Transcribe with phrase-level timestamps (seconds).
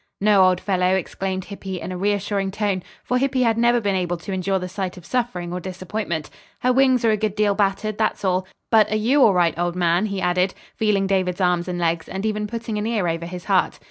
[0.19, 4.17] "No, old fellow," exclaimed Hippy in a reassuring tone, for Hippy had never been able
[4.17, 6.31] to endure the sight of suffering or disappointment.
[6.61, 8.47] "Her wings are a good deal battered, that's all.
[8.71, 12.25] But are you all right, old man?" he added, feeling David's arms and legs, and
[12.25, 13.77] even putting an ear over his heart.